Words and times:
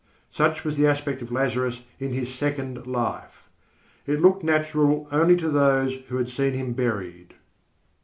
Such 0.31 0.63
was 0.65 0.77
the 0.77 0.87
aspect 0.87 1.21
of 1.21 1.31
Lazarus 1.31 1.83
in 1.99 2.11
his 2.11 2.33
second 2.33 2.87
life. 2.87 3.47
It 4.07 4.19
looked 4.19 4.43
natural 4.43 5.07
only 5.11 5.35
to 5.37 5.47
those 5.47 5.93
who 6.07 6.17
had 6.17 6.27
seen 6.29 6.53
him 6.53 6.73
buried. 6.73 7.35